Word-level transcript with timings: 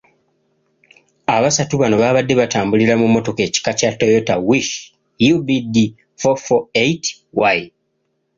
Abasatu 1.35 1.73
bano 1.81 1.95
baabadde 2.01 2.33
batambulira 2.41 2.93
mu 3.01 3.05
mmotoka 3.09 3.41
ekika 3.47 3.71
kya 3.79 3.91
Toyota 3.99 4.33
Wish 4.49 4.71
UBD 5.33 5.75
four 6.21 6.37
four 6.45 6.61
eight 6.85 7.03
Y. 7.55 7.57